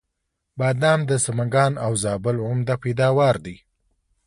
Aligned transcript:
بادام 0.59 0.99
د 1.09 1.11
سمنګان 1.25 1.73
او 1.85 1.91
زابل 2.03 2.35
عمده 2.47 2.75
پیداوار 2.83 3.35
دی. 3.45 3.57